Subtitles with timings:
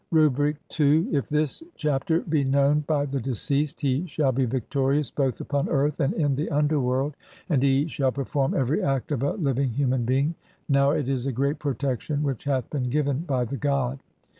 [0.09, 1.07] Rubric 1: II.
[1.13, 5.69] (i) if this chapter be known [by the deceased] he SHALL BE VICTORIOUS BOTH UPON
[5.69, 7.15] EARTH AND IN THE UNDERWORLD,
[7.47, 10.35] AND HE SHALL PERFORM EVERY ACT OF A LIVING HUMAN (2) BEING.
[10.67, 13.99] NOW IT IS A GREAT PROTECTION WHICH [HATH BEEN GIVEN] BY THE GOD.